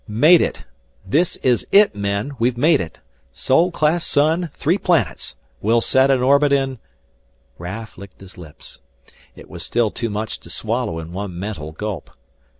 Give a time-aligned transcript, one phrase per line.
[0.07, 0.63] "Made it!
[1.05, 2.99] This is it, men, we've made it;
[3.33, 5.35] Sol class sun three planets.
[5.61, 6.79] We'll set an orbit in"
[7.59, 8.79] Raf licked his lips.
[9.35, 12.09] It was still too much to swallow in one mental gulp.